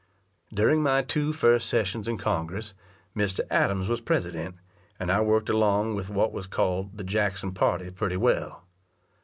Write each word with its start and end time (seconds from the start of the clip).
During 0.51 0.81
my 0.81 1.03
two 1.03 1.31
first 1.31 1.69
sessions 1.69 2.07
in 2.07 2.17
Congress, 2.17 2.73
Mr. 3.15 3.41
Adams 3.51 3.87
was 3.87 4.01
president, 4.01 4.55
and 4.99 5.11
I 5.11 5.21
worked 5.21 5.47
along 5.47 5.93
with 5.93 6.09
what 6.09 6.33
was 6.33 6.47
called 6.47 6.97
the 6.97 7.03
Jackson 7.03 7.51
party 7.53 7.91
pretty 7.91 8.17
well. 8.17 8.63